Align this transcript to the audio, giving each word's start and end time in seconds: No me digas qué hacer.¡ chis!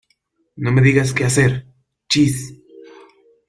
No 0.55 0.71
me 0.71 0.81
digas 0.81 1.13
qué 1.13 1.25
hacer.¡ 1.25 1.67
chis! 2.09 2.59